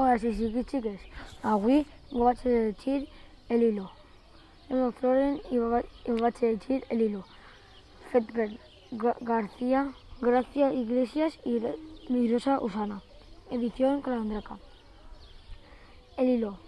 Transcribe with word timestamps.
Hola, 0.00 0.16
sí, 0.16 0.32
sí, 0.32 0.46
xiques. 0.70 1.00
Avui 1.42 1.84
me 2.12 2.20
vaig 2.26 2.38
a 2.46 2.50
llegir 2.50 3.08
el 3.48 3.64
hilo. 3.64 3.86
Emma 4.70 4.92
Floren 4.92 5.40
i 5.50 5.56
i 5.56 6.12
vaig 6.22 6.36
a 6.44 6.50
el 6.94 7.00
hilo. 7.02 7.24
Fet 8.12 8.30
García, 8.92 9.92
Gracia 10.20 10.72
Iglesias 10.72 11.40
y 11.44 11.58
y 12.14 12.32
Rosa 12.32 12.60
Usana. 12.60 13.02
Edición 13.50 14.00
Calandraca. 14.00 14.60
El 16.16 16.28
hilo. 16.28 16.58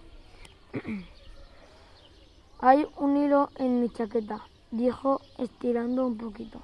Hay 2.58 2.84
un 2.96 3.16
hilo 3.16 3.50
en 3.58 3.80
mi 3.80 3.90
chaqueta, 3.90 4.44
dijo 4.72 5.20
estirando 5.38 6.04
un 6.04 6.18
poquito. 6.18 6.60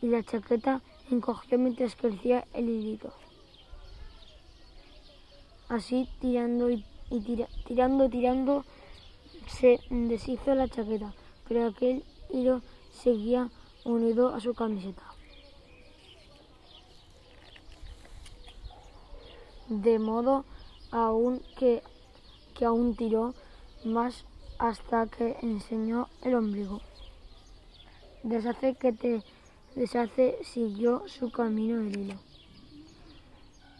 Y 0.00 0.08
la 0.08 0.24
chaqueta 0.24 0.80
encogió 1.08 1.56
mientras 1.56 1.94
crecía 1.94 2.44
el 2.52 2.68
hilito. 2.68 3.14
Así 5.72 6.06
tirando 6.20 6.68
y, 6.68 6.84
y 7.08 7.20
tira- 7.20 7.48
tirando, 7.66 8.10
tirando, 8.10 8.66
se 9.58 9.80
deshizo 9.88 10.54
la 10.54 10.68
chaqueta, 10.68 11.14
pero 11.48 11.66
aquel 11.66 12.04
hilo 12.28 12.60
seguía 12.92 13.48
unido 13.82 14.34
a 14.34 14.40
su 14.40 14.52
camiseta. 14.52 15.02
De 19.68 19.98
modo 19.98 20.44
aún 20.90 21.40
que, 21.58 21.82
que 22.54 22.66
aún 22.66 22.94
tiró 22.94 23.32
más 23.82 24.26
hasta 24.58 25.06
que 25.06 25.38
enseñó 25.40 26.08
el 26.20 26.34
ombligo. 26.34 26.82
Deshace 28.24 28.74
que 28.74 28.92
te 28.92 29.22
deshace 29.74 30.36
siguió 30.44 31.08
su 31.08 31.32
camino 31.32 31.80
el 31.80 31.98
hilo. 31.98 32.16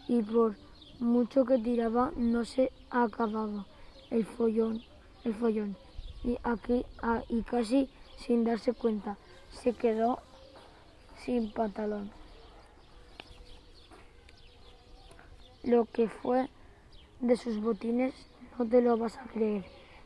Y 0.09 0.23
por 0.23 0.57
mucho 1.01 1.45
que 1.45 1.59
tiraba 1.59 2.13
no 2.17 2.45
se 2.45 2.73
acababa 2.91 3.67
el 4.11 4.25
follón, 4.25 4.83
el 5.25 5.35
follón. 5.35 5.77
Y 6.25 6.39
aquí 6.43 6.85
ah, 7.03 7.23
y 7.29 7.43
casi 7.43 7.89
sin 8.17 8.45
darse 8.45 8.73
cuenta 8.73 9.17
se 9.51 9.73
quedó 9.73 10.21
sin 11.25 11.53
pantalón. 11.53 12.11
Lo 15.65 15.85
que 15.85 16.09
fue 16.09 16.49
de 17.21 17.37
sus 17.37 17.61
botines 17.61 18.15
no 18.59 18.67
te 18.67 18.83
lo 18.83 18.97
vas 18.97 19.17
a 19.19 19.25
creer. 19.25 19.65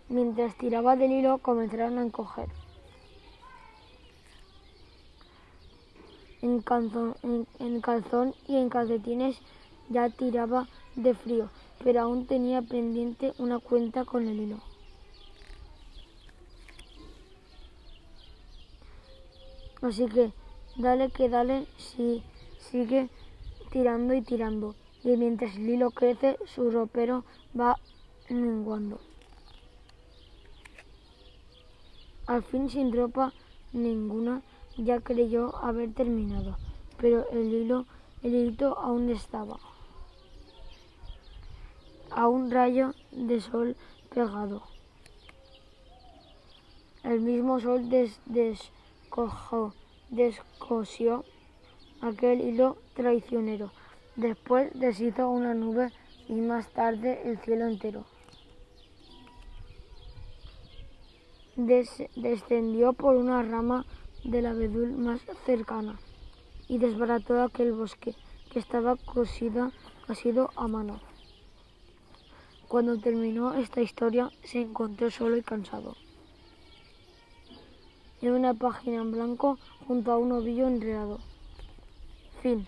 Mientras 0.09 0.57
tiraba 0.57 0.97
del 0.97 1.13
hilo 1.13 1.39
comenzaron 1.39 1.99
a 1.99 2.03
encoger. 2.03 2.49
En 6.43 6.61
calzón, 6.61 7.17
en- 7.23 7.47
en 7.59 7.81
calzón 7.81 8.35
y 8.47 8.57
en 8.57 8.69
calcetines 8.69 9.39
ya 9.89 10.11
tiraba 10.11 10.69
de 10.95 11.15
frío, 11.15 11.51
pero 11.83 12.03
aún 12.03 12.27
tenía 12.27 12.63
pendiente 12.63 13.33
una 13.39 13.59
cuenta 13.59 14.05
con 14.05 14.29
el 14.29 14.41
hilo. 14.41 14.61
Así 19.83 20.07
que 20.07 20.33
dale 20.77 21.11
que 21.11 21.29
dale, 21.29 21.67
si 21.77 22.23
sigue 22.59 23.09
tirando 23.71 24.15
y 24.15 24.23
tirando. 24.23 24.75
Y 25.05 25.17
mientras 25.17 25.55
el 25.57 25.69
hilo 25.69 25.91
crece, 25.91 26.37
su 26.47 26.71
ropero 26.71 27.25
va 27.59 27.77
menguando. 28.29 28.99
Al 32.27 32.43
fin, 32.43 32.69
sin 32.69 32.93
ropa 32.93 33.33
ninguna, 33.73 34.43
ya 34.77 35.01
creyó 35.01 35.57
haber 35.57 35.95
terminado, 35.95 36.57
pero 36.99 37.29
el 37.31 37.55
hilo, 37.55 37.87
el 38.23 38.35
hilito 38.35 38.77
aún 38.79 39.11
estaba. 39.11 39.59
A 42.11 42.29
un 42.29 42.51
rayo 42.51 42.95
de 43.13 43.41
sol 43.41 43.77
pegado. 44.15 44.63
El 47.03 47.21
mismo 47.21 47.61
sol 47.61 47.89
des- 47.89 48.21
descosió 50.11 51.25
aquel 52.01 52.41
hilo 52.41 52.77
traicionero. 52.95 53.71
Después 54.17 54.71
deshizo 54.75 55.29
una 55.31 55.55
nube 55.55 55.93
y 56.29 56.35
más 56.35 56.69
tarde 56.71 57.23
el 57.25 57.39
cielo 57.39 57.67
entero. 57.67 58.05
Des- 61.57 62.05
descendió 62.17 62.93
por 62.93 63.17
una 63.17 63.43
rama 63.43 63.85
del 64.25 64.47
abedul 64.47 64.93
más 64.93 65.21
cercana 65.45 65.99
y 66.69 66.79
desbarató 66.79 67.43
aquel 67.43 67.73
bosque 67.73 68.15
que 68.51 68.59
estaba 68.59 68.97
cosido, 68.97 69.71
cosido 70.07 70.51
a 70.57 70.67
mano. 70.67 71.01
Cuando 72.69 72.99
terminó 72.99 73.55
esta 73.55 73.81
historia 73.81 74.31
se 74.43 74.61
encontró 74.61 75.11
solo 75.11 75.37
y 75.37 75.43
cansado. 75.43 75.97
En 78.21 78.33
una 78.33 78.55
página 78.55 79.03
en 79.03 79.13
blanco 79.13 79.59
junto 79.87 80.11
a 80.13 80.19
un 80.19 80.33
ovillo 80.33 80.67
enredado. 80.67 81.21
Fin. 82.43 82.67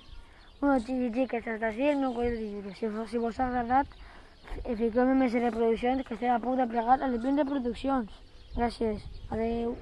Bueno, 0.61 0.79
xiquis, 0.81 1.13
xiques, 1.15 1.47
hasta 1.47 1.69
així 1.71 1.87
el 1.87 2.01
meu 2.03 2.15
codi 2.15 2.31
de 2.35 2.47
llibres. 2.51 2.79
Si, 2.79 2.87
si 3.11 3.19
vos 3.23 3.39
ha 3.39 3.47
agradat, 3.47 3.87
fiqueu-me 4.65 5.15
més 5.15 5.35
reproduccions 5.35 6.03
que 6.07 6.17
estem 6.17 6.35
a 6.35 6.41
punt 6.43 6.59
de 6.59 6.67
plegar 6.67 6.97
a 6.99 7.07
les 7.07 7.23
20 7.23 7.45
reproduccions. 7.45 8.11
Gràcies. 8.57 9.07
Adeu. 9.31 9.77